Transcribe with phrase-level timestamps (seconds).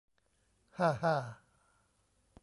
[0.77, 1.15] ฮ่า ฮ่า